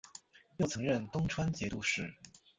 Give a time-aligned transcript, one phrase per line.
[0.57, 2.11] 又曾任东川节度使。